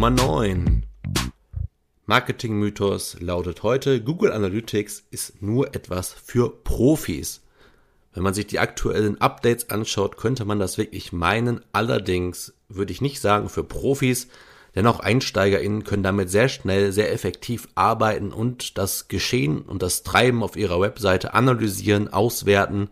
[0.00, 0.86] Nummer 9.
[2.06, 7.42] Marketing-Mythos lautet heute, Google Analytics ist nur etwas für Profis.
[8.14, 11.60] Wenn man sich die aktuellen Updates anschaut, könnte man das wirklich meinen.
[11.72, 14.28] Allerdings würde ich nicht sagen für Profis,
[14.74, 20.02] denn auch EinsteigerInnen können damit sehr schnell, sehr effektiv arbeiten und das Geschehen und das
[20.02, 22.88] Treiben auf ihrer Webseite analysieren, auswerten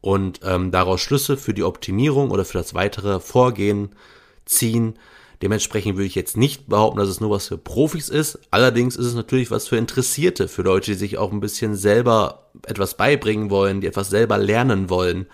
[0.00, 3.96] und ähm, daraus Schlüsse für die Optimierung oder für das weitere Vorgehen
[4.44, 4.96] ziehen.
[5.42, 8.38] Dementsprechend würde ich jetzt nicht behaupten, dass es nur was für Profis ist.
[8.50, 12.50] Allerdings ist es natürlich was für Interessierte, für Leute, die sich auch ein bisschen selber
[12.66, 15.26] etwas beibringen wollen, die etwas selber lernen wollen.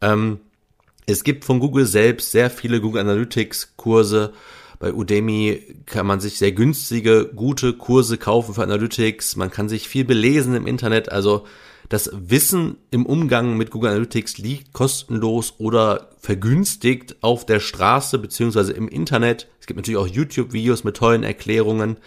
[0.00, 0.40] Ähm,
[1.06, 4.32] es gibt von Google selbst sehr viele Google Analytics Kurse.
[4.78, 9.36] Bei Udemy kann man sich sehr günstige, gute Kurse kaufen für Analytics.
[9.36, 11.10] Man kann sich viel belesen im Internet.
[11.10, 11.44] Also
[11.88, 18.72] das Wissen im Umgang mit Google Analytics liegt kostenlos oder vergünstigt auf der Straße beziehungsweise
[18.72, 19.48] im Internet.
[19.60, 21.98] Es gibt natürlich auch YouTube-Videos mit tollen Erklärungen.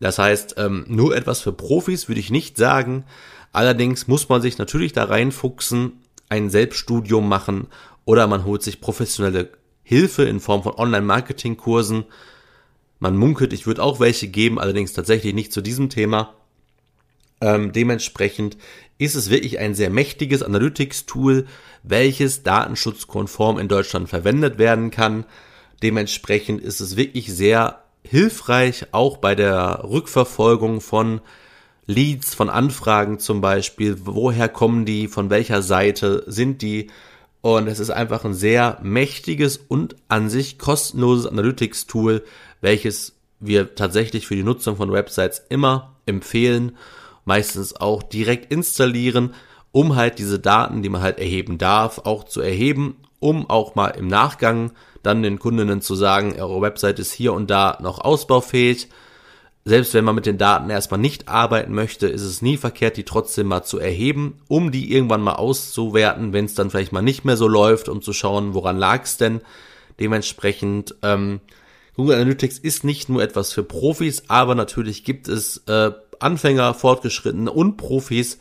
[0.00, 3.04] Das heißt, ähm, nur etwas für Profis würde ich nicht sagen.
[3.52, 5.92] Allerdings muss man sich natürlich da reinfuchsen,
[6.28, 7.68] ein Selbststudium machen
[8.04, 9.50] oder man holt sich professionelle
[9.84, 12.04] Hilfe in Form von Online-Marketing-Kursen.
[12.98, 16.34] Man munkelt, ich würde auch welche geben, allerdings tatsächlich nicht zu diesem Thema.
[17.44, 18.56] Ähm, dementsprechend
[18.96, 21.46] ist es wirklich ein sehr mächtiges Analytics-Tool,
[21.82, 25.26] welches datenschutzkonform in Deutschland verwendet werden kann.
[25.82, 31.20] Dementsprechend ist es wirklich sehr hilfreich, auch bei der Rückverfolgung von
[31.84, 33.98] Leads, von Anfragen zum Beispiel.
[34.04, 35.06] Woher kommen die?
[35.06, 36.86] Von welcher Seite sind die?
[37.42, 42.24] Und es ist einfach ein sehr mächtiges und an sich kostenloses Analytics-Tool,
[42.62, 46.72] welches wir tatsächlich für die Nutzung von Websites immer empfehlen
[47.24, 49.34] meistens auch direkt installieren,
[49.72, 53.88] um halt diese Daten, die man halt erheben darf, auch zu erheben, um auch mal
[53.88, 54.72] im Nachgang
[55.02, 58.88] dann den Kundinnen zu sagen, eure Website ist hier und da noch ausbaufähig.
[59.66, 63.04] Selbst wenn man mit den Daten erstmal nicht arbeiten möchte, ist es nie verkehrt, die
[63.04, 67.24] trotzdem mal zu erheben, um die irgendwann mal auszuwerten, wenn es dann vielleicht mal nicht
[67.24, 69.40] mehr so läuft, um zu schauen, woran lag es denn.
[69.98, 71.40] Dementsprechend, ähm,
[71.96, 77.50] Google Analytics ist nicht nur etwas für Profis, aber natürlich gibt es äh, Anfänger, Fortgeschrittene
[77.50, 78.38] und Profis.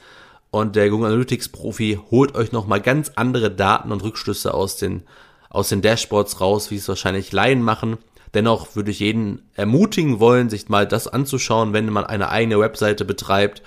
[0.52, 5.04] Und der Google Analytics Profi holt euch nochmal ganz andere Daten und Rückschlüsse aus den,
[5.50, 7.98] aus den Dashboards raus, wie es wahrscheinlich Laien machen.
[8.34, 13.06] Dennoch würde ich jeden ermutigen wollen, sich mal das anzuschauen, wenn man eine eigene Webseite
[13.06, 13.62] betreibt,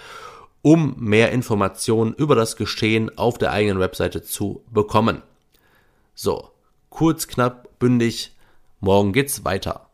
[0.63, 5.23] um mehr Informationen über das Geschehen auf der eigenen Webseite zu bekommen.
[6.15, 6.51] So,
[6.91, 8.35] kurz, knapp, bündig.
[8.81, 9.86] Morgen geht's weiter.